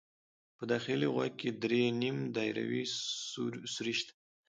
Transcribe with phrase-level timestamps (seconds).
[0.57, 2.83] په داخلي غوږ کې درې نیم دایروي
[3.73, 4.13] سوري شته.